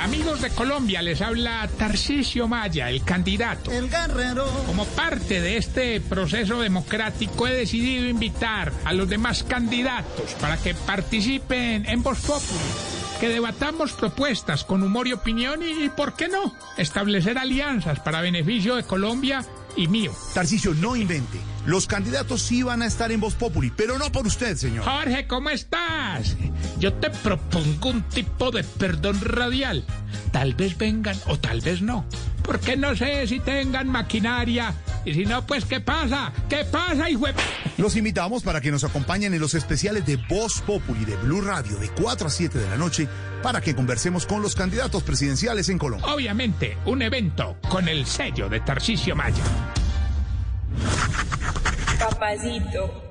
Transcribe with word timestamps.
Amigos 0.00 0.42
de 0.42 0.50
Colombia, 0.50 1.00
les 1.02 1.20
habla 1.20 1.68
Tarcisio 1.78 2.46
Maya, 2.46 2.90
el 2.90 3.02
candidato. 3.02 3.72
El 3.72 3.88
guerrero. 3.88 4.46
Como 4.66 4.84
parte 4.84 5.40
de 5.40 5.56
este 5.56 6.00
proceso 6.00 6.60
democrático 6.60 7.46
he 7.48 7.54
decidido 7.54 8.06
invitar 8.06 8.72
a 8.84 8.92
los 8.92 9.08
demás 9.08 9.42
candidatos 9.42 10.34
para 10.40 10.58
que 10.58 10.74
participen 10.74 11.86
en 11.86 12.02
Voz 12.02 12.20
Populi, 12.20 12.58
que 13.20 13.28
debatamos 13.28 13.92
propuestas 13.92 14.64
con 14.64 14.82
humor 14.82 15.08
y 15.08 15.14
opinión 15.14 15.60
y, 15.62 15.88
¿por 15.88 16.14
qué 16.14 16.28
no?, 16.28 16.54
establecer 16.76 17.38
alianzas 17.38 17.98
para 18.00 18.20
beneficio 18.20 18.76
de 18.76 18.84
Colombia 18.84 19.44
y 19.76 19.88
mío. 19.88 20.12
Tarcicio, 20.34 20.74
no 20.74 20.94
invente. 20.94 21.55
Los 21.66 21.88
candidatos 21.88 22.42
sí 22.42 22.62
van 22.62 22.80
a 22.82 22.86
estar 22.86 23.10
en 23.10 23.20
Voz 23.20 23.34
Populi, 23.34 23.72
pero 23.76 23.98
no 23.98 24.12
por 24.12 24.24
usted, 24.24 24.56
señor. 24.56 24.84
Jorge, 24.84 25.26
¿cómo 25.26 25.50
estás? 25.50 26.36
Yo 26.78 26.94
te 26.94 27.10
propongo 27.10 27.90
un 27.90 28.02
tipo 28.04 28.52
de 28.52 28.62
perdón 28.62 29.20
radial. 29.20 29.84
Tal 30.30 30.54
vez 30.54 30.78
vengan 30.78 31.18
o 31.26 31.38
tal 31.40 31.60
vez 31.60 31.82
no. 31.82 32.06
Porque 32.44 32.76
no 32.76 32.94
sé 32.94 33.26
si 33.26 33.40
tengan 33.40 33.88
maquinaria. 33.88 34.74
Y 35.04 35.14
si 35.14 35.24
no, 35.24 35.44
pues 35.44 35.64
¿qué 35.64 35.80
pasa? 35.80 36.32
¿Qué 36.48 36.64
pasa, 36.64 37.10
hijo? 37.10 37.26
Los 37.78 37.96
invitamos 37.96 38.44
para 38.44 38.60
que 38.60 38.70
nos 38.70 38.84
acompañen 38.84 39.34
en 39.34 39.40
los 39.40 39.54
especiales 39.54 40.06
de 40.06 40.16
Voz 40.16 40.60
Populi 40.60 41.04
de 41.04 41.16
Blue 41.16 41.40
Radio 41.40 41.76
de 41.78 41.88
4 41.88 42.28
a 42.28 42.30
7 42.30 42.58
de 42.58 42.70
la 42.70 42.76
noche 42.76 43.08
para 43.42 43.60
que 43.60 43.74
conversemos 43.74 44.24
con 44.24 44.40
los 44.40 44.54
candidatos 44.54 45.02
presidenciales 45.02 45.68
en 45.68 45.78
Colombia. 45.78 46.12
Obviamente, 46.12 46.78
un 46.84 47.02
evento 47.02 47.56
con 47.68 47.88
el 47.88 48.06
sello 48.06 48.48
de 48.48 48.60
Tarcisio 48.60 49.16
Maya. 49.16 49.42
Papacito. 51.98 53.06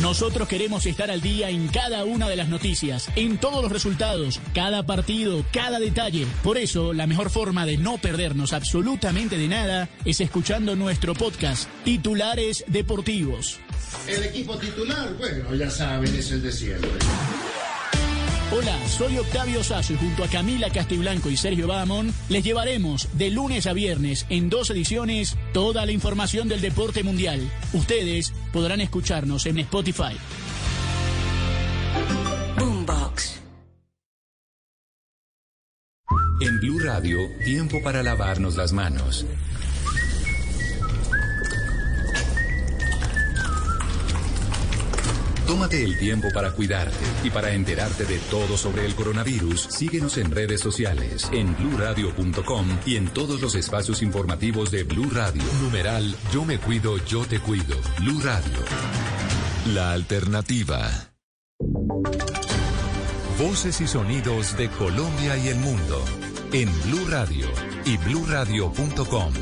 Nosotros 0.00 0.48
queremos 0.48 0.86
estar 0.86 1.10
al 1.10 1.20
día 1.20 1.50
en 1.50 1.68
cada 1.68 2.04
una 2.04 2.26
de 2.26 2.36
las 2.36 2.48
noticias, 2.48 3.08
en 3.16 3.36
todos 3.36 3.62
los 3.62 3.70
resultados, 3.70 4.40
cada 4.54 4.86
partido, 4.86 5.44
cada 5.52 5.78
detalle. 5.78 6.26
Por 6.42 6.56
eso, 6.56 6.94
la 6.94 7.06
mejor 7.06 7.28
forma 7.28 7.66
de 7.66 7.76
no 7.76 7.98
perdernos 7.98 8.54
absolutamente 8.54 9.36
de 9.36 9.48
nada 9.48 9.90
es 10.06 10.22
escuchando 10.22 10.74
nuestro 10.74 11.12
podcast, 11.12 11.68
Titulares 11.84 12.64
Deportivos. 12.66 13.60
El 14.08 14.22
equipo 14.22 14.56
titular, 14.56 15.12
bueno, 15.18 15.54
ya 15.54 15.70
saben, 15.70 16.14
es 16.14 16.30
el 16.30 16.42
de 16.42 16.52
siempre. 16.52 16.90
Hola, 18.52 18.76
soy 18.88 19.16
Octavio 19.16 19.62
Sazo 19.62 19.92
y 19.92 19.96
junto 19.96 20.24
a 20.24 20.26
Camila 20.26 20.70
Castiblanco 20.70 21.30
y 21.30 21.36
Sergio 21.36 21.68
Bamón 21.68 22.12
les 22.28 22.42
llevaremos 22.42 23.06
de 23.16 23.30
lunes 23.30 23.68
a 23.68 23.72
viernes 23.72 24.26
en 24.28 24.50
dos 24.50 24.70
ediciones 24.70 25.36
toda 25.52 25.86
la 25.86 25.92
información 25.92 26.48
del 26.48 26.60
deporte 26.60 27.04
mundial. 27.04 27.48
Ustedes 27.72 28.32
podrán 28.52 28.80
escucharnos 28.80 29.46
en 29.46 29.60
Spotify. 29.60 30.16
Boombox. 32.58 33.40
En 36.40 36.58
Blue 36.58 36.80
Radio, 36.80 37.18
tiempo 37.44 37.80
para 37.84 38.02
lavarnos 38.02 38.56
las 38.56 38.72
manos. 38.72 39.26
Tómate 45.50 45.82
el 45.82 45.98
tiempo 45.98 46.28
para 46.32 46.52
cuidarte 46.52 47.04
y 47.24 47.30
para 47.30 47.50
enterarte 47.50 48.04
de 48.04 48.18
todo 48.30 48.56
sobre 48.56 48.86
el 48.86 48.94
coronavirus. 48.94 49.62
Síguenos 49.62 50.16
en 50.16 50.30
redes 50.30 50.60
sociales, 50.60 51.28
en 51.32 51.56
bluradio.com 51.56 52.68
y 52.86 52.94
en 52.94 53.08
todos 53.08 53.40
los 53.40 53.56
espacios 53.56 54.00
informativos 54.00 54.70
de 54.70 54.84
Blue 54.84 55.10
Radio. 55.10 55.42
Numeral 55.60 56.14
Yo 56.32 56.44
me 56.44 56.58
cuido, 56.58 56.98
yo 56.98 57.24
te 57.24 57.40
cuido. 57.40 57.74
Blue 57.98 58.20
Radio. 58.20 58.58
La 59.74 59.90
alternativa. 59.90 60.88
Voces 63.36 63.80
y 63.80 63.88
sonidos 63.88 64.56
de 64.56 64.68
Colombia 64.70 65.36
y 65.36 65.48
el 65.48 65.56
mundo 65.56 66.04
en 66.52 66.70
Blue 66.84 67.06
Radio 67.08 67.48
y 67.84 67.96
bluradio.com, 67.96 69.32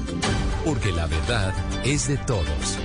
porque 0.65 0.91
la 0.91 1.07
verdad 1.07 1.53
es 1.85 2.09
de 2.09 2.17
todos. 2.17 2.79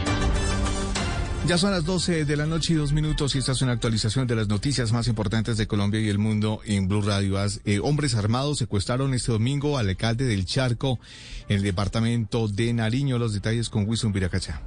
Ya 1.46 1.58
son 1.58 1.72
las 1.72 1.84
12 1.84 2.24
de 2.24 2.38
la 2.38 2.46
noche 2.46 2.72
y 2.72 2.78
dos 2.78 2.94
minutos 2.94 3.36
y 3.36 3.40
esta 3.40 3.52
es 3.52 3.62
una 3.62 3.74
actualización 3.74 4.28
de 4.28 4.36
las 4.36 4.48
noticias 4.48 4.94
más 4.94 5.10
importantes 5.10 5.58
de 5.58 5.68
Colombia 5.68 6.00
y 6.00 6.08
el 6.08 6.18
mundo 6.18 6.62
en 6.64 6.88
Blue 6.88 7.02
Radio. 7.02 7.36
Eh, 7.66 7.80
hombres 7.84 8.16
armados 8.16 8.60
secuestraron 8.60 9.14
este 9.14 9.34
domingo 9.34 9.78
al 9.78 9.90
alcalde 9.90 10.24
del 10.24 10.46
Charco 10.46 11.00
en 11.50 11.58
el 11.58 11.64
departamento 11.64 12.48
de 12.48 12.72
Nariño. 12.72 13.20
Los 13.20 13.34
detalles 13.34 13.70
con 13.70 13.86
Wilson 13.86 14.14
Viracacha. 14.14 14.62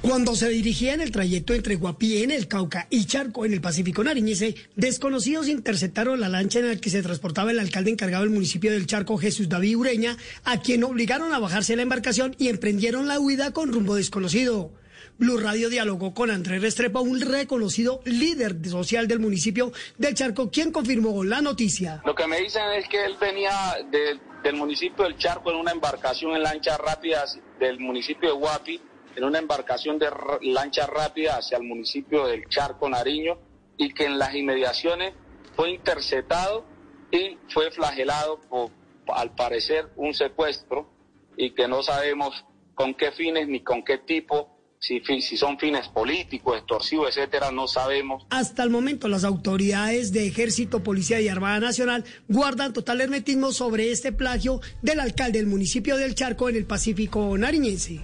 Cuando 0.00 0.34
se 0.34 0.48
dirigía 0.48 0.94
en 0.94 1.02
el 1.02 1.10
trayecto 1.10 1.52
entre 1.52 1.74
Guapí 1.74 2.22
en 2.22 2.30
el 2.30 2.48
Cauca 2.48 2.86
y 2.88 3.04
Charco 3.04 3.44
en 3.44 3.52
el 3.52 3.60
Pacífico 3.60 4.02
Nariñese, 4.02 4.54
desconocidos 4.76 5.48
interceptaron 5.48 6.18
la 6.18 6.30
lancha 6.30 6.60
en 6.60 6.68
la 6.68 6.76
que 6.76 6.88
se 6.88 7.02
transportaba 7.02 7.50
el 7.50 7.58
alcalde 7.58 7.90
encargado 7.90 8.24
del 8.24 8.32
municipio 8.32 8.72
del 8.72 8.86
Charco, 8.86 9.18
Jesús 9.18 9.50
David 9.50 9.76
Ureña, 9.76 10.16
a 10.44 10.62
quien 10.62 10.82
obligaron 10.82 11.34
a 11.34 11.38
bajarse 11.38 11.76
la 11.76 11.82
embarcación 11.82 12.34
y 12.38 12.48
emprendieron 12.48 13.06
la 13.06 13.20
huida 13.20 13.52
con 13.52 13.70
rumbo 13.70 13.94
desconocido. 13.96 14.72
Blue 15.20 15.36
Radio 15.38 15.68
dialogó 15.68 16.14
con 16.14 16.30
Andrés 16.30 16.62
Restrepo, 16.62 17.02
un 17.02 17.20
reconocido 17.20 18.00
líder 18.06 18.56
social 18.66 19.06
del 19.06 19.20
municipio 19.20 19.70
del 19.98 20.14
Charco, 20.14 20.50
quien 20.50 20.72
confirmó 20.72 21.22
la 21.22 21.42
noticia. 21.42 22.00
Lo 22.06 22.14
que 22.14 22.26
me 22.26 22.40
dicen 22.40 22.62
es 22.74 22.88
que 22.88 23.04
él 23.04 23.16
venía 23.20 23.52
de- 23.90 24.18
del 24.42 24.56
municipio 24.56 25.04
del 25.04 25.18
Charco 25.18 25.50
en 25.50 25.58
una 25.58 25.72
embarcación 25.72 26.34
en 26.34 26.42
lancha 26.42 26.78
rápida 26.78 27.24
del 27.58 27.78
municipio 27.80 28.30
de 28.30 28.34
Guapi, 28.34 28.80
en 29.14 29.24
una 29.24 29.38
embarcación 29.38 29.98
de 29.98 30.08
lancha 30.40 30.86
rápida 30.86 31.36
hacia 31.36 31.58
el 31.58 31.64
municipio 31.64 32.26
del 32.26 32.48
Charco 32.48 32.88
Nariño 32.88 33.38
y 33.76 33.92
que 33.92 34.06
en 34.06 34.18
las 34.18 34.34
inmediaciones 34.34 35.12
fue 35.54 35.70
interceptado 35.72 36.64
y 37.10 37.36
fue 37.52 37.70
flagelado 37.72 38.40
por, 38.48 38.70
al 39.14 39.34
parecer, 39.34 39.88
un 39.96 40.14
secuestro 40.14 40.88
y 41.36 41.50
que 41.50 41.68
no 41.68 41.82
sabemos 41.82 42.42
con 42.74 42.94
qué 42.94 43.12
fines 43.12 43.46
ni 43.48 43.60
con 43.62 43.84
qué 43.84 43.98
tipo, 43.98 44.56
si, 44.80 45.36
son 45.36 45.58
fines 45.58 45.88
políticos, 45.88 46.56
extorsivos, 46.56 47.08
etcétera, 47.08 47.50
no 47.52 47.68
sabemos. 47.68 48.24
Hasta 48.30 48.62
el 48.62 48.70
momento, 48.70 49.08
las 49.08 49.24
autoridades 49.24 50.10
de 50.12 50.26
Ejército, 50.26 50.82
Policía 50.82 51.20
y 51.20 51.28
Armada 51.28 51.60
Nacional 51.60 52.04
guardan 52.28 52.72
total 52.72 53.00
hermetismo 53.02 53.52
sobre 53.52 53.92
este 53.92 54.10
plagio 54.10 54.60
del 54.80 55.00
alcalde 55.00 55.38
del 55.38 55.46
municipio 55.46 55.96
del 55.96 56.14
Charco 56.14 56.48
en 56.48 56.56
el 56.56 56.64
Pacífico 56.64 57.36
Nariñense. 57.36 58.00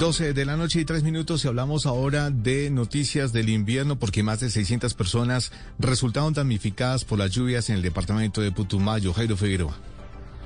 12 0.00 0.32
de 0.32 0.44
la 0.44 0.56
noche 0.56 0.80
y 0.80 0.84
tres 0.84 1.02
minutos 1.02 1.44
y 1.44 1.48
hablamos 1.48 1.86
ahora 1.86 2.30
de 2.30 2.70
noticias 2.70 3.32
del 3.32 3.48
invierno 3.48 3.98
porque 3.98 4.22
más 4.22 4.40
de 4.40 4.50
600 4.50 4.92
personas 4.94 5.50
resultaron 5.78 6.34
damnificadas 6.34 7.04
por 7.04 7.18
las 7.18 7.30
lluvias 7.30 7.70
en 7.70 7.76
el 7.76 7.82
departamento 7.82 8.40
de 8.40 8.52
Putumayo. 8.52 9.12
Jairo 9.12 9.36
Figueroa. 9.36 9.76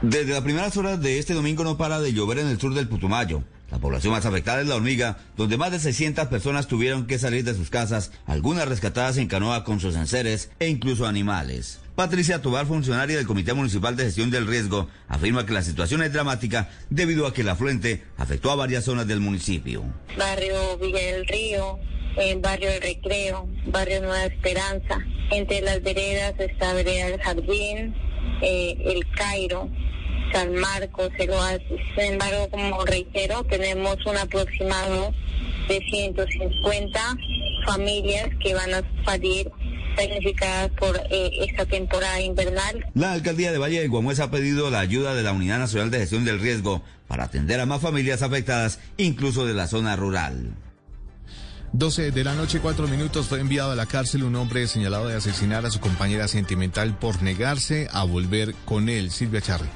Desde 0.00 0.32
las 0.32 0.42
primeras 0.42 0.76
horas 0.76 1.00
de 1.00 1.18
este 1.18 1.34
domingo 1.34 1.64
no 1.64 1.76
para 1.76 2.00
de 2.00 2.12
llover 2.12 2.38
en 2.38 2.48
el 2.48 2.58
sur 2.58 2.74
del 2.74 2.88
Putumayo. 2.88 3.42
La 3.72 3.78
población 3.78 4.12
más 4.12 4.26
afectada 4.26 4.60
es 4.60 4.66
la 4.66 4.76
hormiga, 4.76 5.16
donde 5.34 5.56
más 5.56 5.72
de 5.72 5.80
600 5.80 6.28
personas 6.28 6.68
tuvieron 6.68 7.06
que 7.06 7.18
salir 7.18 7.42
de 7.42 7.54
sus 7.54 7.70
casas, 7.70 8.12
algunas 8.26 8.68
rescatadas 8.68 9.16
en 9.16 9.28
canoa 9.28 9.64
con 9.64 9.80
sus 9.80 9.96
enseres 9.96 10.50
e 10.58 10.68
incluso 10.68 11.06
animales. 11.06 11.80
Patricia 11.94 12.42
Tobar, 12.42 12.66
funcionaria 12.66 13.16
del 13.16 13.26
Comité 13.26 13.54
Municipal 13.54 13.96
de 13.96 14.04
Gestión 14.04 14.30
del 14.30 14.46
Riesgo, 14.46 14.88
afirma 15.08 15.46
que 15.46 15.54
la 15.54 15.62
situación 15.62 16.02
es 16.02 16.12
dramática 16.12 16.68
debido 16.90 17.26
a 17.26 17.32
que 17.32 17.40
el 17.40 17.48
afluente 17.48 18.02
afectó 18.18 18.50
a 18.50 18.56
varias 18.56 18.84
zonas 18.84 19.06
del 19.06 19.20
municipio. 19.20 19.82
barrio 20.18 20.76
Villa 20.76 21.00
del 21.00 21.26
Río, 21.26 21.78
eh, 22.18 22.36
barrio 22.42 22.68
del 22.72 22.82
Recreo, 22.82 23.48
barrio 23.68 24.02
Nueva 24.02 24.26
Esperanza. 24.26 24.98
Entre 25.30 25.62
las 25.62 25.82
veredas 25.82 26.34
está 26.38 26.74
Vereda 26.74 27.06
del 27.06 27.22
Jardín, 27.22 27.94
eh, 28.42 28.76
El 28.84 29.06
Cairo, 29.12 29.70
San 30.32 30.54
Marcos, 30.54 31.10
el 31.18 31.30
Oasis. 31.30 31.80
Sin 31.96 32.12
embargo, 32.12 32.48
como 32.50 32.84
reitero, 32.84 33.44
tenemos 33.44 33.96
un 34.06 34.16
aproximado 34.16 35.12
de 35.68 35.80
150 35.90 37.00
familias 37.66 38.28
que 38.40 38.54
van 38.54 38.74
a 38.74 38.82
salir 39.04 39.50
damnificadas 39.96 40.70
por 40.72 40.96
eh, 41.10 41.30
esta 41.48 41.66
temporada 41.66 42.20
invernal. 42.20 42.86
La 42.94 43.12
alcaldía 43.12 43.52
de 43.52 43.58
Valle 43.58 43.80
de 43.80 43.88
Guamués 43.88 44.20
ha 44.20 44.30
pedido 44.30 44.70
la 44.70 44.80
ayuda 44.80 45.14
de 45.14 45.22
la 45.22 45.32
Unidad 45.32 45.58
Nacional 45.58 45.90
de 45.90 45.98
Gestión 45.98 46.24
del 46.24 46.40
Riesgo 46.40 46.82
para 47.08 47.24
atender 47.24 47.60
a 47.60 47.66
más 47.66 47.82
familias 47.82 48.22
afectadas, 48.22 48.80
incluso 48.96 49.46
de 49.46 49.54
la 49.54 49.66
zona 49.66 49.96
rural. 49.96 50.54
12 51.74 52.10
de 52.10 52.24
la 52.24 52.34
noche, 52.34 52.60
cuatro 52.60 52.86
minutos, 52.86 53.28
fue 53.28 53.40
enviado 53.40 53.72
a 53.72 53.76
la 53.76 53.86
cárcel 53.86 54.24
un 54.24 54.36
hombre 54.36 54.66
señalado 54.66 55.08
de 55.08 55.16
asesinar 55.16 55.64
a 55.64 55.70
su 55.70 55.80
compañera 55.80 56.28
sentimental 56.28 56.98
por 56.98 57.22
negarse 57.22 57.88
a 57.92 58.04
volver 58.04 58.54
con 58.66 58.90
él. 58.90 59.10
Silvia 59.10 59.40
Charri. 59.40 59.68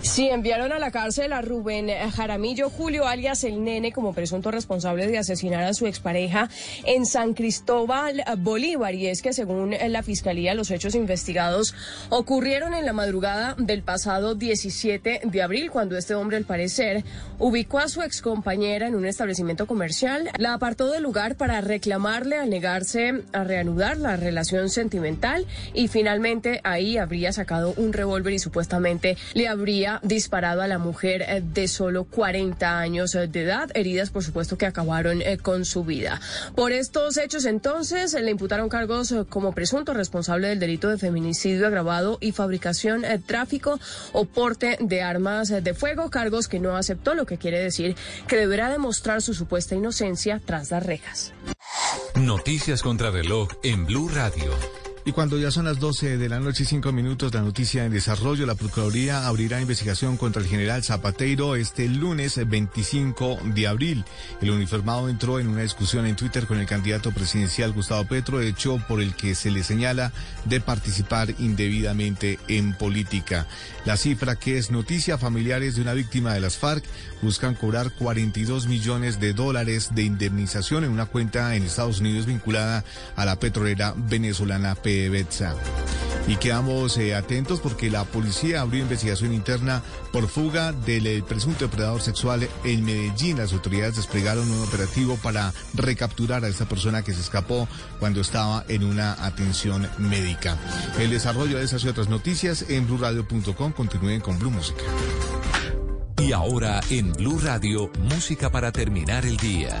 Sí, 0.00 0.28
enviaron 0.28 0.72
a 0.72 0.78
la 0.78 0.90
cárcel 0.90 1.32
a 1.32 1.42
Rubén 1.42 1.90
Jaramillo 2.14 2.70
Julio, 2.70 3.06
alias 3.06 3.44
el 3.44 3.62
Nene, 3.62 3.92
como 3.92 4.14
presunto 4.14 4.50
responsable 4.50 5.06
de 5.06 5.18
asesinar 5.18 5.64
a 5.64 5.74
su 5.74 5.86
expareja 5.86 6.48
en 6.84 7.06
San 7.06 7.34
Cristóbal, 7.34 8.24
Bolívar. 8.38 8.94
Y 8.94 9.08
es 9.08 9.20
que, 9.20 9.32
según 9.32 9.74
la 9.88 10.02
Fiscalía, 10.02 10.54
los 10.54 10.70
hechos 10.70 10.94
investigados 10.94 11.74
ocurrieron 12.08 12.72
en 12.72 12.86
la 12.86 12.92
madrugada 12.92 13.54
del 13.58 13.82
pasado 13.82 14.34
17 14.34 15.20
de 15.24 15.42
abril, 15.42 15.70
cuando 15.70 15.98
este 15.98 16.14
hombre, 16.14 16.36
al 16.36 16.44
parecer, 16.44 17.04
ubicó 17.38 17.78
a 17.78 17.88
su 17.88 18.02
excompañera 18.02 18.86
en 18.86 18.94
un 18.94 19.06
establecimiento 19.06 19.66
comercial, 19.66 20.30
la 20.38 20.54
apartó 20.54 20.90
del 20.90 21.02
lugar 21.02 21.36
para 21.36 21.60
reclamarle 21.60 22.38
al 22.38 22.48
negarse 22.48 23.22
a 23.32 23.44
reanudar 23.44 23.98
la 23.98 24.16
relación 24.16 24.70
sentimental 24.70 25.46
y 25.74 25.88
finalmente 25.88 26.60
ahí 26.64 26.96
habría 26.96 27.32
sacado 27.32 27.74
un 27.76 27.92
revólver 27.92 28.32
y 28.32 28.38
supuestamente 28.38 29.16
le 29.34 29.48
habría 29.48 29.65
habría 29.66 29.98
disparado 30.04 30.62
a 30.62 30.68
la 30.68 30.78
mujer 30.78 31.22
eh, 31.22 31.42
de 31.42 31.66
solo 31.66 32.04
40 32.04 32.78
años 32.78 33.16
eh, 33.16 33.26
de 33.26 33.42
edad, 33.42 33.68
heridas 33.74 34.10
por 34.10 34.22
supuesto 34.22 34.56
que 34.56 34.64
acabaron 34.64 35.20
eh, 35.22 35.38
con 35.38 35.64
su 35.64 35.82
vida. 35.82 36.20
Por 36.54 36.70
estos 36.70 37.16
hechos 37.16 37.44
entonces 37.46 38.12
le 38.12 38.30
imputaron 38.30 38.68
cargos 38.68 39.12
como 39.28 39.50
presunto 39.50 39.92
responsable 39.92 40.46
del 40.46 40.60
delito 40.60 40.88
de 40.88 40.98
feminicidio 40.98 41.66
agravado 41.66 42.18
y 42.20 42.30
fabricación, 42.30 43.02
tráfico 43.26 43.80
o 44.12 44.24
porte 44.24 44.78
de 44.78 45.02
armas 45.02 45.48
de 45.48 45.74
fuego, 45.74 46.10
cargos 46.10 46.46
que 46.46 46.60
no 46.60 46.76
aceptó, 46.76 47.16
lo 47.16 47.26
que 47.26 47.36
quiere 47.36 47.58
decir 47.58 47.96
que 48.28 48.36
deberá 48.36 48.70
demostrar 48.70 49.20
su 49.20 49.34
supuesta 49.34 49.74
inocencia 49.74 50.40
tras 50.44 50.70
las 50.70 50.86
rejas. 50.86 51.32
Noticias 52.14 52.84
contra 52.84 53.10
reloj 53.10 53.48
en 53.64 53.84
Blue 53.84 54.08
Radio. 54.14 54.52
Y 55.06 55.12
cuando 55.12 55.38
ya 55.38 55.52
son 55.52 55.66
las 55.66 55.78
12 55.78 56.18
de 56.18 56.28
la 56.28 56.40
noche 56.40 56.64
y 56.64 56.66
5 56.66 56.90
minutos, 56.90 57.32
la 57.32 57.40
noticia 57.40 57.84
en 57.84 57.92
desarrollo, 57.92 58.44
la 58.44 58.56
Procuraduría 58.56 59.28
abrirá 59.28 59.60
investigación 59.60 60.16
contra 60.16 60.42
el 60.42 60.48
general 60.48 60.82
Zapateiro 60.82 61.54
este 61.54 61.88
lunes 61.88 62.40
25 62.44 63.38
de 63.54 63.68
abril. 63.68 64.04
El 64.42 64.50
uniformado 64.50 65.08
entró 65.08 65.38
en 65.38 65.46
una 65.46 65.62
discusión 65.62 66.06
en 66.06 66.16
Twitter 66.16 66.48
con 66.48 66.58
el 66.58 66.66
candidato 66.66 67.12
presidencial 67.12 67.72
Gustavo 67.72 68.04
Petro, 68.04 68.40
hecho 68.40 68.82
por 68.88 69.00
el 69.00 69.14
que 69.14 69.36
se 69.36 69.52
le 69.52 69.62
señala 69.62 70.12
de 70.44 70.60
participar 70.60 71.32
indebidamente 71.38 72.40
en 72.48 72.74
política. 72.74 73.46
La 73.84 73.96
cifra 73.96 74.34
que 74.34 74.58
es 74.58 74.72
noticia, 74.72 75.18
familiares 75.18 75.76
de 75.76 75.82
una 75.82 75.92
víctima 75.92 76.34
de 76.34 76.40
las 76.40 76.56
FARC 76.56 76.84
buscan 77.22 77.54
cobrar 77.54 77.92
42 77.92 78.66
millones 78.66 79.20
de 79.20 79.32
dólares 79.34 79.90
de 79.94 80.02
indemnización 80.02 80.82
en 80.82 80.90
una 80.90 81.06
cuenta 81.06 81.54
en 81.54 81.62
Estados 81.62 82.00
Unidos 82.00 82.26
vinculada 82.26 82.84
a 83.14 83.24
la 83.24 83.38
petrolera 83.38 83.94
venezolana 83.96 84.74
PDVSA. 84.96 85.54
Y 86.28 86.36
quedamos 86.36 86.98
eh, 86.98 87.14
atentos 87.14 87.60
porque 87.60 87.88
la 87.88 88.04
policía 88.04 88.60
abrió 88.60 88.82
investigación 88.82 89.32
interna 89.32 89.82
por 90.12 90.26
fuga 90.26 90.72
del 90.72 91.06
eh, 91.06 91.22
presunto 91.22 91.66
depredador 91.66 92.02
sexual 92.02 92.48
en 92.64 92.84
Medellín. 92.84 93.38
Las 93.38 93.52
autoridades 93.52 93.96
desplegaron 93.96 94.50
un 94.50 94.62
operativo 94.64 95.16
para 95.22 95.52
recapturar 95.74 96.44
a 96.44 96.48
esta 96.48 96.68
persona 96.68 97.02
que 97.02 97.14
se 97.14 97.20
escapó 97.20 97.68
cuando 98.00 98.20
estaba 98.20 98.64
en 98.68 98.82
una 98.82 99.12
atención 99.24 99.88
médica. 99.98 100.58
El 100.98 101.10
desarrollo 101.10 101.58
de 101.58 101.64
esas 101.64 101.84
y 101.84 101.88
otras 101.88 102.08
noticias 102.08 102.64
en 102.68 102.86
blurradio.com. 102.86 103.72
Continúen 103.72 104.20
con 104.20 104.36
Blue 104.40 104.50
Música. 104.50 104.82
Y 106.20 106.32
ahora 106.32 106.80
en 106.90 107.12
Blue 107.12 107.38
Radio, 107.38 107.88
música 108.00 108.50
para 108.50 108.72
terminar 108.72 109.24
el 109.26 109.36
día. 109.36 109.80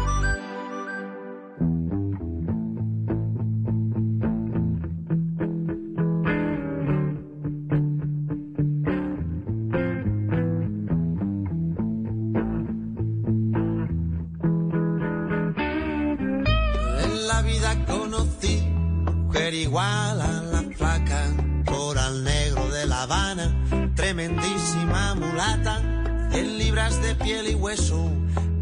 Piel 27.23 27.49
y 27.49 27.55
hueso, 27.55 28.11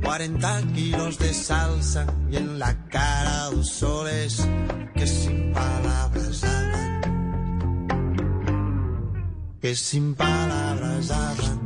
40 0.04 0.62
kilos 0.74 1.18
de 1.18 1.34
salsa 1.34 2.06
y 2.32 2.38
en 2.38 2.60
la 2.60 2.88
cara 2.88 3.50
dos 3.52 3.70
soles 3.70 4.48
que 4.96 5.08
sin 5.08 5.54
palabras 5.54 6.44
hablan, 6.44 7.02
que 9.62 9.76
sin 9.76 10.16
palabras 10.16 11.12
hablan. 11.12 11.60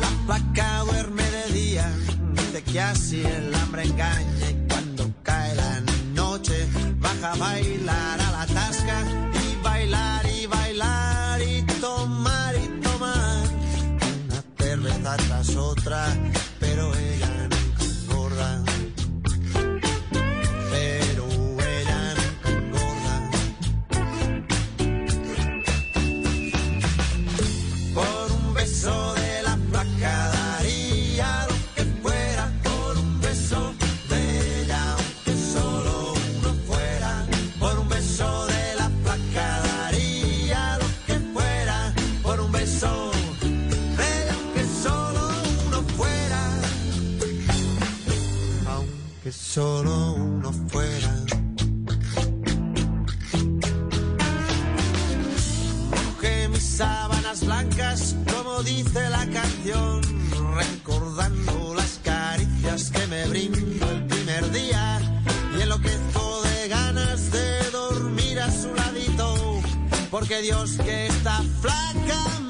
La 0.00 0.08
placa 0.26 0.78
duerme 0.84 1.22
de 1.22 1.52
día, 1.52 1.92
dice 2.34 2.62
que 2.62 2.80
así 2.80 3.22
el 3.22 3.54
hambre 3.54 3.84
engaña 3.84 4.50
y 4.50 4.68
cuando 4.68 5.12
cae 5.22 5.54
la 5.54 5.80
noche 6.14 6.68
baja 7.00 7.32
a 7.32 7.36
tras 15.90 16.29
porque 70.20 70.42
Dios 70.42 70.76
que 70.84 71.06
está 71.06 71.42
flaca 71.62 72.49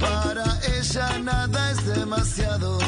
Para 0.00 0.44
ella 0.78 1.18
nada 1.18 1.70
es 1.70 1.86
demasiado. 1.86 2.81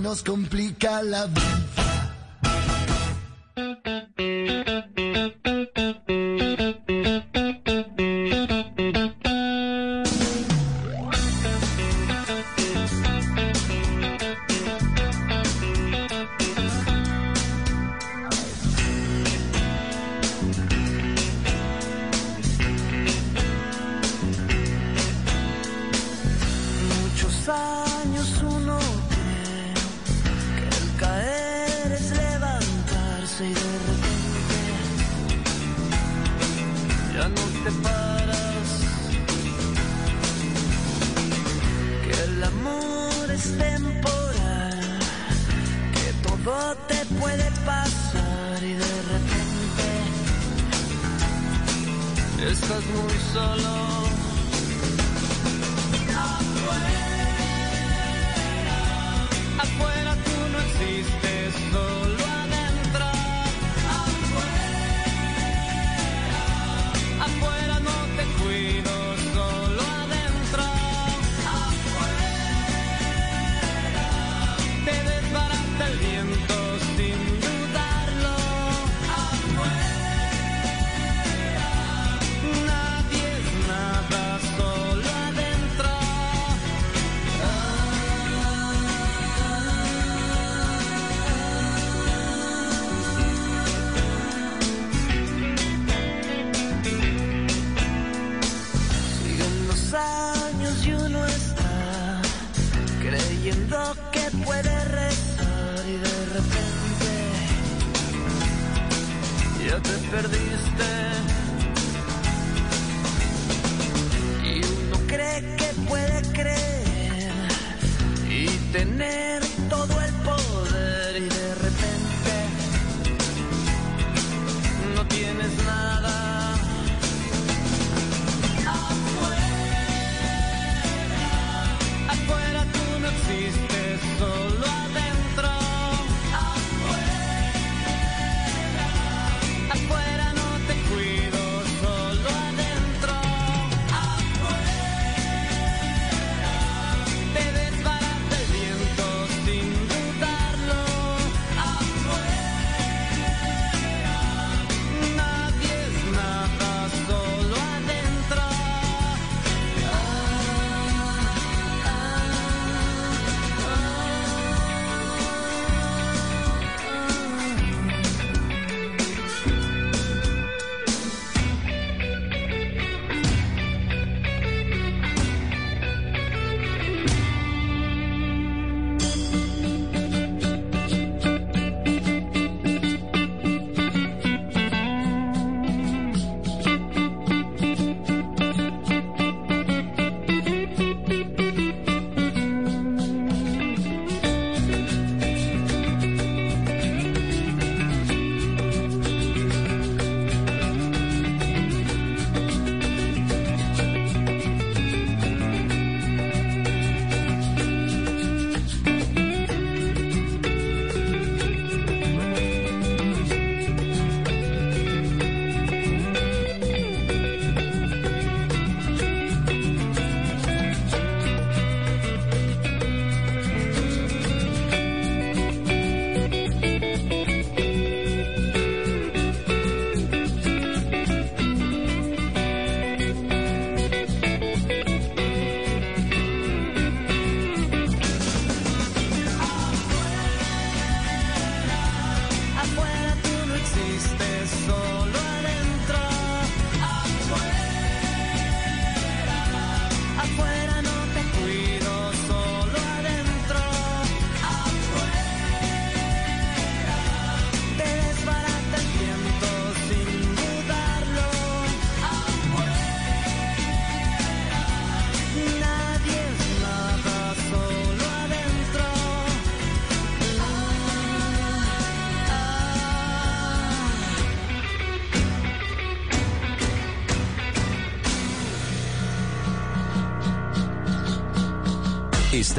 nos 0.00 0.22
complica 0.22 1.02
la 1.02 1.26
vida. 1.26 1.69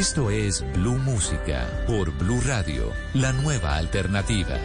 Esto 0.00 0.30
es 0.30 0.64
Blue 0.72 0.96
Música 0.96 1.68
por 1.86 2.10
Blue 2.12 2.40
Radio, 2.46 2.90
la 3.12 3.34
nueva 3.34 3.76
alternativa. 3.76 4.56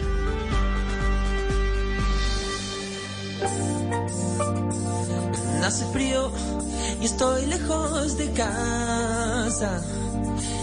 Hace 5.61 5.85
frío 5.91 6.31
y 7.01 7.05
estoy 7.05 7.47
lejos 7.47 8.17
de 8.17 8.31
casa. 8.31 9.83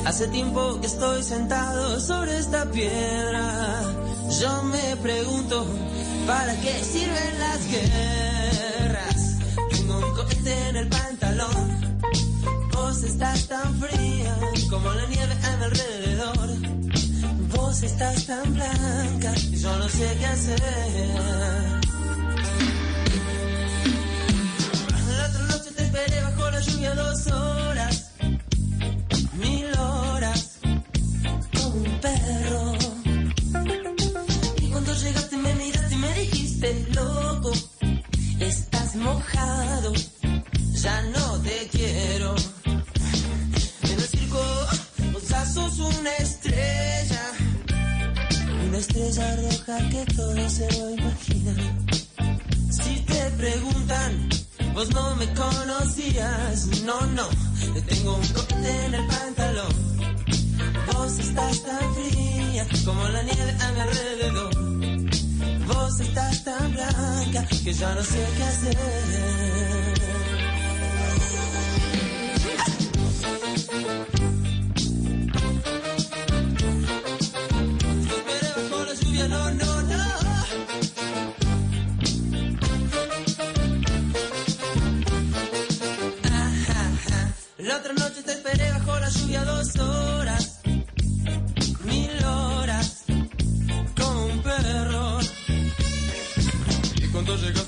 Hace 0.07 0.29
tiempo 0.29 0.81
que 0.81 0.87
estoy 0.87 1.23
sentado 1.23 2.01
sobre 2.01 2.39
esta 2.39 2.65
piedra. 2.65 3.83
Yo 4.41 4.63
me 4.63 4.97
pregunto, 5.03 5.67
¿para 6.27 6.59
qué 6.63 6.83
sirven 6.83 7.39
las 7.39 7.67
guerras? 7.71 9.37
Tengo 9.71 9.99
un 9.99 10.15
cohete 10.15 10.69
en 10.71 10.77
el 10.77 10.89
pantalón. 10.89 11.82
Vos 12.93 13.05
estás 13.05 13.49
tan 13.49 13.81
fría 13.81 14.39
como 14.69 14.93
la 14.93 15.07
nieve 15.07 15.33
a 15.33 15.57
mi 15.57 15.65
alrededor. 15.65 16.49
Vos 17.49 17.83
estás 17.83 18.27
tan 18.27 18.53
blanca 18.53 19.33
y 19.51 19.57
yo 19.57 19.79
no 19.79 19.89
sé 19.89 20.15
qué 20.19 20.27
hacer. 20.27 20.61
La 25.17 25.27
otra 25.27 25.43
noche 25.53 25.71
te 25.75 25.85
esperé 25.85 26.23
bajo 26.23 26.51
la 26.51 26.61
lluvia 26.61 26.95
dos 26.95 27.27
horas, 27.29 27.92
estrella 49.13 49.37
roja 49.37 49.89
que 49.91 50.05
todo 50.15 50.51
se 50.51 50.79
lo 50.79 50.91
imagina. 50.91 51.55
Si 52.71 53.01
te 53.01 53.31
preguntan, 53.37 54.29
vos 54.75 54.89
no 54.91 55.17
me 55.17 55.27
conocías, 55.35 56.67
no, 56.85 57.01
no, 57.07 57.29
te 57.75 57.83
tengo 57.83 58.17
un 58.17 58.29
cohete 58.29 58.85
en 58.87 58.95
el 58.95 59.07
pantalón. 59.07 59.73
Vos 60.93 61.19
estás 61.19 61.63
tan 61.63 61.95
fría 61.95 62.67
como 62.85 63.09
la 63.09 63.23
nieve 63.23 63.57
a 63.61 63.73
mi 63.73 63.81
alrededor. 63.81 64.55
Vos 65.67 66.01
estás 66.01 66.45
tan 66.45 66.73
blanca 66.73 67.47
que 67.65 67.73
ya 67.73 67.95
no 67.95 68.03
sé 68.03 68.27
qué 68.37 68.45
hacer. 68.45 70.12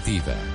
Alternativa. 0.00 0.49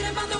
Get 0.00 0.12
him 0.12 0.18
on 0.18 0.30
the 0.30 0.39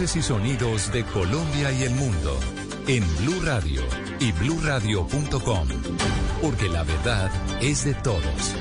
Y 0.00 0.22
sonidos 0.22 0.92
de 0.92 1.02
Colombia 1.02 1.72
y 1.72 1.82
el 1.82 1.90
mundo 1.90 2.38
en 2.86 3.02
Blue 3.16 3.40
Radio 3.42 3.82
y 4.20 4.30
BlueRadio.com, 4.30 5.68
porque 6.40 6.68
la 6.68 6.84
verdad 6.84 7.32
es 7.60 7.84
de 7.84 7.94
todos. 7.94 8.54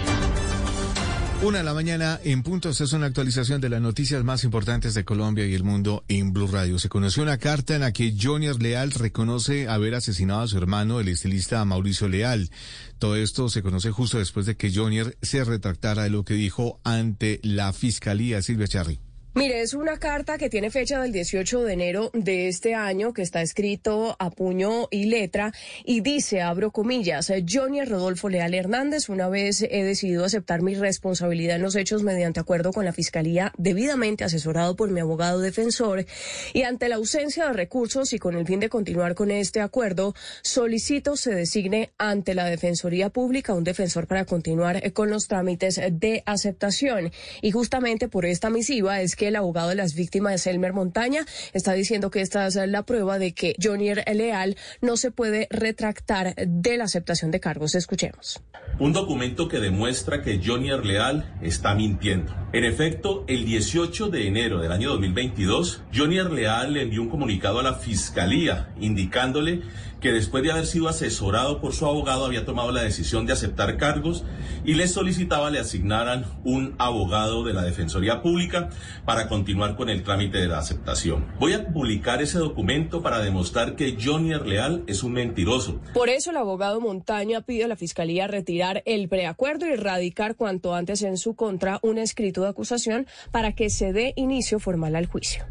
Una 1.43 1.59
a 1.59 1.63
la 1.63 1.75
mañana 1.75 2.19
en 2.23 2.41
puntos 2.41 2.81
es 2.81 2.91
una 2.93 3.05
actualización 3.05 3.61
de 3.61 3.69
las 3.69 3.81
noticias 3.81 4.23
más 4.23 4.43
importantes 4.45 4.95
de 4.95 5.05
Colombia 5.05 5.45
y 5.45 5.53
el 5.53 5.63
mundo 5.63 6.03
en 6.07 6.33
Blue 6.33 6.47
Radio. 6.47 6.79
Se 6.79 6.89
conoció 6.89 7.21
una 7.21 7.38
carta 7.38 7.75
en 7.75 7.81
la 7.81 7.93
que 7.93 8.15
Johnny 8.19 8.47
Leal 8.57 8.89
reconoce 8.89 9.67
haber 9.67 9.93
asesinado 9.93 10.41
a 10.41 10.47
su 10.47 10.57
hermano, 10.57 10.99
el 10.99 11.07
estilista 11.07 11.63
Mauricio 11.65 12.09
Leal. 12.09 12.49
Todo 12.97 13.15
esto 13.15 13.47
se 13.49 13.61
conoce 13.61 13.91
justo 13.91 14.17
después 14.17 14.47
de 14.47 14.57
que 14.57 14.73
Johnny 14.73 15.01
se 15.21 15.43
retractara 15.43 16.01
de 16.01 16.09
lo 16.09 16.25
que 16.25 16.33
dijo 16.33 16.79
ante 16.83 17.39
la 17.43 17.73
fiscalía 17.73 18.41
Silvia 18.41 18.67
Charri. 18.67 19.06
Mire, 19.38 19.61
es 19.61 19.75
una 19.75 19.99
carta 19.99 20.39
que 20.39 20.49
tiene 20.49 20.71
fecha 20.71 20.99
del 20.99 21.11
18 21.11 21.63
de 21.63 21.73
enero 21.73 22.09
de 22.15 22.47
este 22.47 22.73
año, 22.73 23.13
que 23.13 23.21
está 23.21 23.43
escrito 23.43 24.15
a 24.17 24.31
puño 24.31 24.88
y 24.89 25.05
letra, 25.05 25.53
y 25.85 26.01
dice, 26.01 26.41
abro 26.41 26.71
comillas, 26.71 27.31
Johnny 27.47 27.85
Rodolfo 27.85 28.29
Leal 28.29 28.55
Hernández, 28.55 29.09
una 29.09 29.29
vez 29.29 29.61
he 29.61 29.83
decidido 29.83 30.25
aceptar 30.25 30.63
mi 30.63 30.73
responsabilidad 30.73 31.57
en 31.57 31.61
los 31.61 31.75
hechos 31.75 32.01
mediante 32.01 32.39
acuerdo 32.39 32.73
con 32.73 32.83
la 32.83 32.93
Fiscalía, 32.93 33.53
debidamente 33.59 34.23
asesorado 34.23 34.75
por 34.75 34.89
mi 34.89 35.01
abogado 35.01 35.39
defensor, 35.39 36.07
y 36.53 36.63
ante 36.63 36.89
la 36.89 36.95
ausencia 36.95 37.45
de 37.45 37.53
recursos 37.53 38.13
y 38.13 38.17
con 38.17 38.35
el 38.35 38.47
fin 38.47 38.59
de 38.59 38.69
continuar 38.69 39.13
con 39.13 39.29
este 39.29 39.61
acuerdo, 39.61 40.15
solicito 40.41 41.15
se 41.15 41.35
designe 41.35 41.91
ante 41.99 42.33
la 42.33 42.45
Defensoría 42.45 43.11
Pública 43.11 43.53
un 43.53 43.63
defensor 43.63 44.07
para 44.07 44.25
continuar 44.25 44.91
con 44.93 45.11
los 45.11 45.27
trámites 45.27 45.79
de 45.91 46.23
aceptación. 46.25 47.11
Y 47.43 47.51
justamente 47.51 48.07
por 48.07 48.25
esta 48.25 48.49
misiva 48.49 48.99
es 48.99 49.15
que 49.15 49.26
el 49.28 49.36
abogado 49.36 49.69
de 49.69 49.75
las 49.75 49.93
víctimas, 49.93 50.45
Elmer 50.47 50.73
Montaña, 50.73 51.25
está 51.53 51.73
diciendo 51.73 52.09
que 52.09 52.21
esta 52.21 52.47
es 52.47 52.55
la 52.55 52.84
prueba 52.84 53.19
de 53.19 53.34
que 53.34 53.55
Johnny 53.61 53.93
Leal 53.93 54.55
no 54.82 54.97
se 54.97 55.11
puede 55.11 55.47
retractar 55.49 56.36
de 56.36 56.78
la 56.78 56.86
aceptación 56.86 57.32
de 57.32 57.39
cargos. 57.39 57.75
Escuchemos. 57.75 58.41
Un 58.80 58.93
documento 58.93 59.47
que 59.47 59.59
demuestra 59.59 60.21
que 60.21 60.41
Johnny 60.43 60.69
Leal 60.69 61.38
está 61.41 61.73
mintiendo. 61.73 62.34
En 62.53 62.63
efecto, 62.63 63.25
el 63.27 63.43
18 63.43 64.07
de 64.07 64.25
enero 64.25 64.61
del 64.61 64.71
año 64.71 64.91
2022, 64.91 65.83
Johnny 65.93 66.15
Leal 66.15 66.71
le 66.71 66.83
envió 66.83 67.01
un 67.01 67.09
comunicado 67.09 67.59
a 67.59 67.63
la 67.63 67.73
Fiscalía 67.73 68.69
indicándole 68.79 69.63
que 69.99 70.11
después 70.11 70.43
de 70.43 70.51
haber 70.51 70.65
sido 70.65 70.87
asesorado 70.87 71.59
por 71.59 71.73
su 71.73 71.85
abogado 71.85 72.25
había 72.25 72.45
tomado 72.45 72.71
la 72.71 72.83
decisión 72.83 73.25
de 73.25 73.33
aceptar 73.33 73.77
cargos 73.77 74.23
y 74.63 74.75
le 74.75 74.87
solicitaba 74.87 75.49
le 75.49 75.59
asignaran 75.59 76.25
un 76.43 76.75
abogado 76.77 77.43
de 77.43 77.53
la 77.53 77.63
Defensoría 77.63 78.21
Pública 78.21 78.69
para 79.05 79.27
continuar 79.27 79.75
con 79.75 79.89
el 79.89 80.03
trámite 80.03 80.37
de 80.37 80.47
la 80.47 80.59
aceptación. 80.59 81.25
Voy 81.39 81.53
a 81.53 81.67
publicar 81.67 82.21
ese 82.21 82.37
documento 82.37 83.01
para 83.01 83.19
demostrar 83.19 83.75
que 83.75 83.97
Johnny 84.01 84.33
Leal 84.35 84.83
es 84.87 85.03
un 85.03 85.13
mentiroso. 85.13 85.81
Por 85.93 86.09
eso 86.09 86.31
el 86.31 86.37
abogado 86.37 86.79
Montaña 86.79 87.41
pide 87.41 87.63
a 87.63 87.67
la 87.67 87.75
Fiscalía 87.75 88.27
retirar 88.27 88.83
el 88.85 89.09
preacuerdo 89.09 89.67
y 89.67 89.73
erradicar 89.73 90.35
cuanto 90.35 90.75
antes 90.75 91.01
en 91.01 91.17
su 91.17 91.35
contra 91.35 91.79
un 91.81 91.97
escrito 91.97 92.36
de 92.43 92.49
acusación 92.49 93.07
para 93.31 93.53
que 93.53 93.69
se 93.69 93.93
dé 93.93 94.13
inicio 94.15 94.59
formal 94.59 94.95
al 94.95 95.05
juicio. 95.05 95.45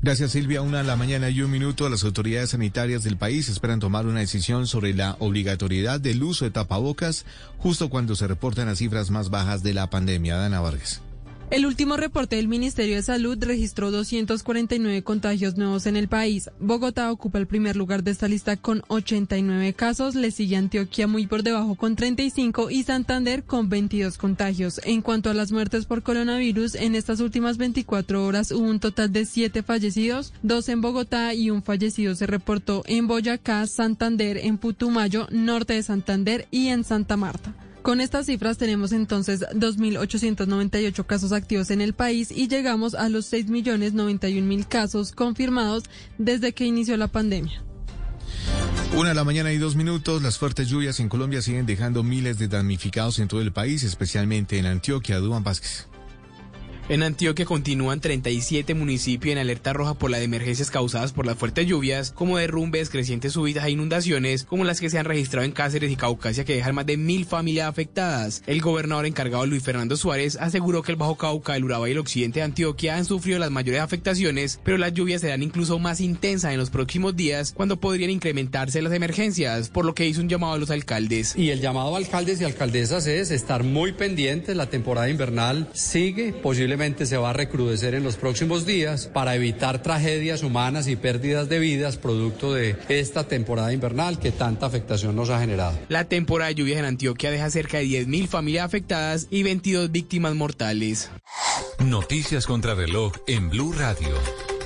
Gracias 0.00 0.30
Silvia. 0.30 0.62
Una 0.62 0.80
a 0.80 0.84
la 0.84 0.94
mañana 0.94 1.28
y 1.28 1.42
un 1.42 1.50
minuto. 1.50 1.88
Las 1.88 2.04
autoridades 2.04 2.50
sanitarias 2.50 3.02
del 3.02 3.16
país 3.16 3.48
esperan 3.48 3.80
tomar 3.80 4.06
una 4.06 4.20
decisión 4.20 4.68
sobre 4.68 4.94
la 4.94 5.16
obligatoriedad 5.18 5.98
del 5.98 6.22
uso 6.22 6.44
de 6.44 6.52
tapabocas 6.52 7.26
justo 7.58 7.90
cuando 7.90 8.14
se 8.14 8.28
reportan 8.28 8.66
las 8.66 8.78
cifras 8.78 9.10
más 9.10 9.28
bajas 9.28 9.64
de 9.64 9.74
la 9.74 9.90
pandemia. 9.90 10.36
Dana 10.36 10.60
Vargas. 10.60 11.02
El 11.50 11.64
último 11.64 11.96
reporte 11.96 12.36
del 12.36 12.46
Ministerio 12.46 12.96
de 12.96 13.02
Salud 13.02 13.42
registró 13.42 13.90
249 13.90 15.02
contagios 15.02 15.56
nuevos 15.56 15.86
en 15.86 15.96
el 15.96 16.06
país. 16.06 16.50
Bogotá 16.60 17.10
ocupa 17.10 17.38
el 17.38 17.46
primer 17.46 17.74
lugar 17.74 18.02
de 18.04 18.10
esta 18.10 18.28
lista 18.28 18.58
con 18.58 18.82
89 18.88 19.72
casos, 19.72 20.14
le 20.14 20.30
sigue 20.30 20.56
Antioquia 20.56 21.06
muy 21.06 21.26
por 21.26 21.42
debajo 21.42 21.74
con 21.74 21.96
35 21.96 22.70
y 22.70 22.82
Santander 22.82 23.44
con 23.44 23.70
22 23.70 24.18
contagios. 24.18 24.78
En 24.84 25.00
cuanto 25.00 25.30
a 25.30 25.34
las 25.34 25.50
muertes 25.50 25.86
por 25.86 26.02
coronavirus, 26.02 26.74
en 26.74 26.94
estas 26.94 27.20
últimas 27.20 27.56
24 27.56 28.26
horas 28.26 28.52
hubo 28.52 28.68
un 28.68 28.78
total 28.78 29.10
de 29.10 29.24
7 29.24 29.62
fallecidos, 29.62 30.34
dos 30.42 30.68
en 30.68 30.82
Bogotá 30.82 31.32
y 31.32 31.48
un 31.48 31.62
fallecido 31.62 32.14
se 32.14 32.26
reportó 32.26 32.82
en 32.86 33.06
Boyacá, 33.06 33.66
Santander, 33.66 34.36
en 34.36 34.58
Putumayo, 34.58 35.26
norte 35.30 35.72
de 35.72 35.82
Santander 35.82 36.46
y 36.50 36.68
en 36.68 36.84
Santa 36.84 37.16
Marta. 37.16 37.54
Con 37.88 38.02
estas 38.02 38.26
cifras 38.26 38.58
tenemos 38.58 38.92
entonces 38.92 39.40
2.898 39.40 41.06
casos 41.06 41.32
activos 41.32 41.70
en 41.70 41.80
el 41.80 41.94
país 41.94 42.30
y 42.30 42.46
llegamos 42.46 42.94
a 42.94 43.08
los 43.08 43.32
6.091.000 43.32 44.68
casos 44.68 45.12
confirmados 45.12 45.84
desde 46.18 46.52
que 46.52 46.66
inició 46.66 46.98
la 46.98 47.08
pandemia. 47.08 47.62
Una 48.94 49.08
de 49.08 49.14
la 49.14 49.24
mañana 49.24 49.54
y 49.54 49.56
dos 49.56 49.74
minutos, 49.74 50.20
las 50.20 50.36
fuertes 50.36 50.68
lluvias 50.68 51.00
en 51.00 51.08
Colombia 51.08 51.40
siguen 51.40 51.64
dejando 51.64 52.02
miles 52.02 52.38
de 52.38 52.48
damnificados 52.48 53.20
en 53.20 53.28
todo 53.28 53.40
el 53.40 53.52
país, 53.52 53.82
especialmente 53.84 54.58
en 54.58 54.66
Antioquia. 54.66 55.16
Duan 55.16 55.42
Vázquez. 55.42 55.87
En 56.90 57.02
Antioquia 57.02 57.44
continúan 57.44 58.00
37 58.00 58.72
municipios 58.72 59.32
en 59.32 59.38
alerta 59.38 59.74
roja 59.74 59.92
por 59.92 60.10
las 60.10 60.22
emergencias 60.22 60.70
causadas 60.70 61.12
por 61.12 61.26
las 61.26 61.36
fuertes 61.36 61.66
lluvias, 61.66 62.12
como 62.12 62.38
derrumbes, 62.38 62.88
crecientes 62.88 63.34
subidas 63.34 63.66
e 63.66 63.72
inundaciones, 63.72 64.44
como 64.44 64.64
las 64.64 64.80
que 64.80 64.88
se 64.88 64.98
han 64.98 65.04
registrado 65.04 65.44
en 65.44 65.52
Cáceres 65.52 65.92
y 65.92 65.96
Caucasia, 65.96 66.46
que 66.46 66.54
dejan 66.54 66.74
más 66.74 66.86
de 66.86 66.96
mil 66.96 67.26
familias 67.26 67.68
afectadas. 67.68 68.42
El 68.46 68.62
gobernador 68.62 69.04
encargado 69.04 69.44
Luis 69.44 69.62
Fernando 69.62 69.98
Suárez 69.98 70.38
aseguró 70.40 70.82
que 70.82 70.92
el 70.92 70.96
Bajo 70.96 71.18
Cauca, 71.18 71.56
el 71.56 71.64
Urabá 71.64 71.90
y 71.90 71.92
el 71.92 71.98
occidente 71.98 72.40
de 72.40 72.44
Antioquia 72.44 72.96
han 72.96 73.04
sufrido 73.04 73.38
las 73.38 73.50
mayores 73.50 73.82
afectaciones, 73.82 74.58
pero 74.64 74.78
las 74.78 74.94
lluvias 74.94 75.20
serán 75.20 75.42
incluso 75.42 75.78
más 75.78 76.00
intensas 76.00 76.52
en 76.52 76.58
los 76.58 76.70
próximos 76.70 77.14
días, 77.14 77.52
cuando 77.54 77.78
podrían 77.78 78.08
incrementarse 78.08 78.80
las 78.80 78.94
emergencias, 78.94 79.68
por 79.68 79.84
lo 79.84 79.94
que 79.94 80.06
hizo 80.06 80.22
un 80.22 80.30
llamado 80.30 80.54
a 80.54 80.58
los 80.58 80.70
alcaldes. 80.70 81.36
Y 81.36 81.50
el 81.50 81.60
llamado 81.60 81.94
a 81.94 81.98
alcaldes 81.98 82.40
y 82.40 82.44
alcaldesas 82.44 83.06
es 83.06 83.30
estar 83.30 83.62
muy 83.62 83.92
pendientes, 83.92 84.56
la 84.56 84.70
temporada 84.70 85.10
invernal 85.10 85.68
sigue, 85.74 86.32
posiblemente 86.32 86.77
se 86.78 87.16
va 87.16 87.30
a 87.30 87.32
recrudecer 87.32 87.94
en 87.94 88.04
los 88.04 88.16
próximos 88.16 88.64
días 88.64 89.08
para 89.08 89.34
evitar 89.34 89.82
tragedias 89.82 90.44
humanas 90.44 90.86
y 90.86 90.94
pérdidas 90.94 91.48
de 91.48 91.58
vidas 91.58 91.96
producto 91.96 92.54
de 92.54 92.76
esta 92.88 93.26
temporada 93.26 93.72
invernal 93.72 94.20
que 94.20 94.30
tanta 94.30 94.66
afectación 94.66 95.16
nos 95.16 95.28
ha 95.30 95.40
generado. 95.40 95.76
La 95.88 96.04
temporada 96.04 96.48
de 96.48 96.54
lluvias 96.54 96.78
en 96.78 96.84
Antioquia 96.84 97.32
deja 97.32 97.50
cerca 97.50 97.78
de 97.78 97.86
10.000 97.86 98.28
familias 98.28 98.64
afectadas 98.64 99.26
y 99.28 99.42
22 99.42 99.90
víctimas 99.90 100.36
mortales. 100.36 101.10
Noticias 101.80 102.46
contra 102.46 102.74
reloj 102.74 103.12
en 103.26 103.50
Blue 103.50 103.72
Radio. 103.72 104.14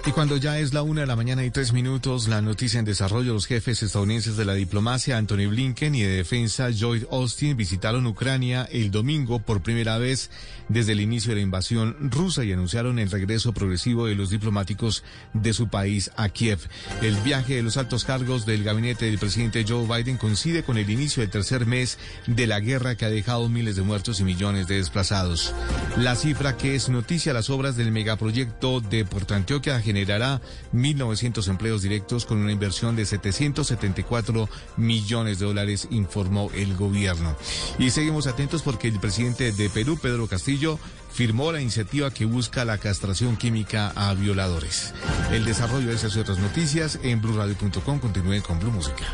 Y 0.05 0.11
cuando 0.11 0.37
ya 0.37 0.59
es 0.59 0.75
la 0.75 0.83
una 0.83 1.03
de 1.03 1.07
la 1.07 1.15
mañana 1.15 1.45
y 1.45 1.53
tres 1.53 1.73
minutos, 1.73 2.27
la 2.27 2.43
noticia 2.43 2.81
en 2.81 2.85
desarrollo, 2.85 3.35
los 3.35 3.47
jefes 3.47 3.85
estadounidenses 3.85 4.37
de 4.37 4.45
la 4.45 4.55
diplomacia, 4.55 5.17
Anthony 5.17 5.47
Blinken 5.49 5.95
y 5.95 6.03
de 6.03 6.17
defensa, 6.17 6.71
Lloyd 6.71 7.05
Austin, 7.13 7.57
visitaron 7.57 8.09
Ucrania 8.09 8.69
el 8.73 8.91
domingo 8.91 9.39
por 9.39 9.63
primera 9.63 9.99
vez 9.99 10.31
desde 10.69 10.93
el 10.93 11.01
inicio 11.01 11.31
de 11.31 11.37
la 11.37 11.43
invasión 11.43 12.11
rusa 12.11 12.45
y 12.45 12.53
anunciaron 12.53 12.99
el 12.99 13.13
regreso 13.13 13.53
progresivo 13.53 14.07
de 14.07 14.17
los 14.17 14.31
diplomáticos 14.31 15.05
de 15.35 15.53
su 15.53 15.69
país 15.69 16.11
a 16.17 16.29
Kiev. 16.31 16.59
El 17.01 17.15
viaje 17.17 17.55
de 17.55 17.63
los 17.63 17.77
altos 17.77 18.05
cargos 18.05 18.45
del 18.45 18.65
gabinete 18.65 19.05
del 19.05 19.19
presidente 19.19 19.65
Joe 19.69 19.87
Biden 19.87 20.17
coincide 20.17 20.65
con 20.65 20.79
el 20.79 20.91
inicio 20.91 21.21
del 21.21 21.31
tercer 21.31 21.65
mes 21.65 21.99
de 22.27 22.49
la 22.49 22.59
guerra 22.59 22.97
que 22.97 23.05
ha 23.05 23.11
dejado 23.11 23.49
miles 23.49 23.77
de 23.77 23.83
muertos 23.83 24.19
y 24.19 24.25
millones 24.25 24.67
de 24.67 24.77
desplazados. 24.77 25.55
La 25.97 26.17
cifra 26.17 26.57
que 26.57 26.75
es 26.75 26.89
noticia, 26.89 27.33
las 27.33 27.51
obras 27.51 27.77
del 27.77 27.93
megaproyecto 27.93 28.81
de 28.81 29.05
Puerto 29.05 29.35
Antioquia 29.35 29.81
generará 29.93 30.41
1.900 30.73 31.49
empleos 31.49 31.83
directos 31.83 32.25
con 32.25 32.39
una 32.39 32.51
inversión 32.51 32.97
de 32.97 33.05
774 33.05 34.49
millones 34.79 35.39
de 35.39 35.47
dólares, 35.47 35.89
informó 35.91 36.51
el 36.55 36.75
gobierno. 36.75 37.37
Y 37.79 37.91
seguimos 37.91 38.27
atentos 38.27 38.63
porque 38.63 38.89
el 38.89 38.99
presidente 38.99 39.53
de 39.53 39.69
Perú, 39.69 39.99
Pedro 40.01 40.27
Castillo, 40.27 40.79
firmó 41.13 41.53
la 41.53 41.61
iniciativa 41.61 42.11
que 42.11 42.25
busca 42.25 42.65
la 42.65 42.79
castración 42.79 43.37
química 43.37 43.93
a 43.95 44.15
violadores. 44.15 44.95
El 45.31 45.45
desarrollo 45.45 45.89
de 45.89 45.95
esas 45.95 46.17
y 46.17 46.21
otras 46.21 46.39
noticias 46.39 46.99
en 47.03 47.21
blurradio.com. 47.21 47.99
Continúen 48.01 48.41
con 48.41 48.59
Blue 48.59 48.73
Música. 48.73 49.05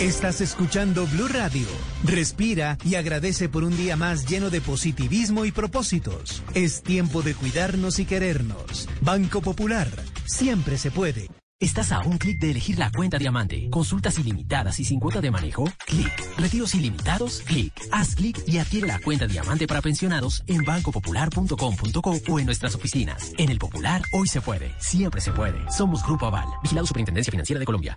Estás 0.00 0.40
escuchando 0.40 1.06
Blue 1.06 1.28
Radio. 1.28 1.66
Respira 2.02 2.76
y 2.84 2.96
agradece 2.96 3.48
por 3.48 3.62
un 3.62 3.76
día 3.76 3.94
más 3.94 4.26
lleno 4.26 4.50
de 4.50 4.60
positivismo 4.60 5.44
y 5.44 5.52
propósitos. 5.52 6.42
Es 6.52 6.82
tiempo 6.82 7.22
de 7.22 7.34
cuidarnos 7.34 8.00
y 8.00 8.04
querernos. 8.04 8.88
Banco 9.00 9.40
Popular. 9.40 9.88
Siempre 10.26 10.78
se 10.78 10.90
puede. 10.90 11.28
Estás 11.60 11.92
a 11.92 12.00
un 12.00 12.18
clic 12.18 12.40
de 12.40 12.50
elegir 12.50 12.76
la 12.76 12.90
cuenta 12.90 13.18
diamante. 13.18 13.70
Consultas 13.70 14.18
ilimitadas 14.18 14.80
y 14.80 14.84
sin 14.84 14.98
cuota 14.98 15.20
de 15.20 15.30
manejo. 15.30 15.64
Clic. 15.86 16.38
Retiros 16.38 16.74
ilimitados. 16.74 17.42
Clic. 17.46 17.72
Haz 17.92 18.16
clic 18.16 18.42
y 18.48 18.58
adquiere 18.58 18.88
la 18.88 18.98
cuenta 18.98 19.28
diamante 19.28 19.68
para 19.68 19.80
pensionados 19.80 20.42
en 20.48 20.64
bancopopular.com.co 20.64 22.20
o 22.28 22.38
en 22.40 22.46
nuestras 22.46 22.74
oficinas. 22.74 23.32
En 23.38 23.48
el 23.48 23.58
Popular, 23.60 24.02
hoy 24.12 24.26
se 24.26 24.40
puede. 24.40 24.74
Siempre 24.80 25.20
se 25.20 25.30
puede. 25.30 25.70
Somos 25.70 26.04
Grupo 26.04 26.26
Aval. 26.26 26.48
Vigilado 26.64 26.86
Superintendencia 26.86 27.30
Financiera 27.30 27.60
de 27.60 27.66
Colombia. 27.66 27.96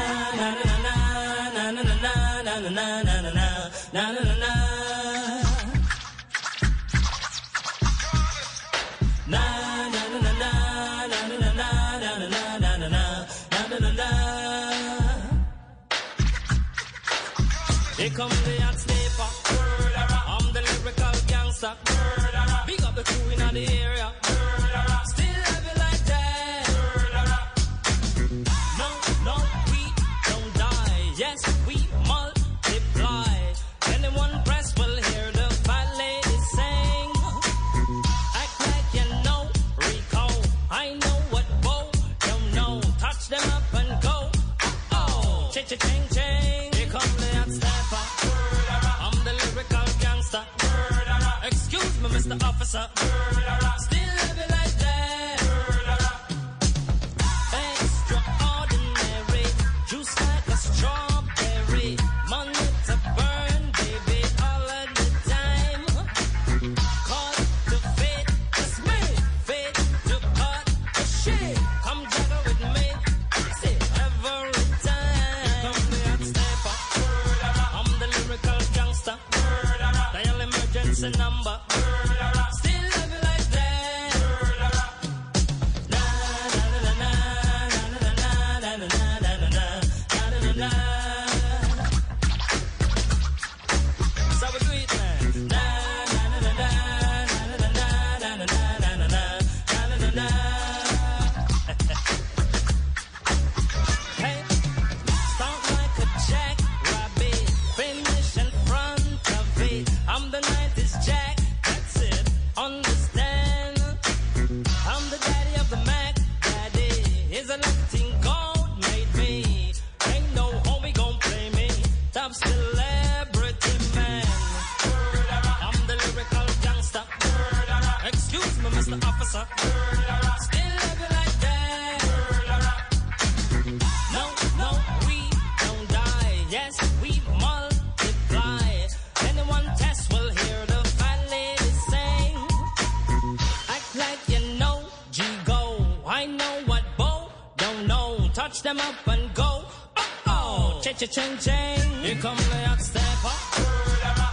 Cha-ching, 151.01 151.35
ching. 151.39 152.03
Here 152.03 152.15
come 152.21 152.37
the 152.37 152.57
hot 152.67 152.79
stepper. 152.79 153.33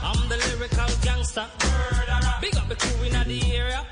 I'm 0.04 0.28
the 0.28 0.36
lyrical 0.36 0.86
gangster. 1.00 1.46
Big 2.42 2.54
up 2.58 2.68
the 2.68 2.76
crew 2.76 3.04
in 3.04 3.14
the 3.26 3.56
area. 3.56 3.86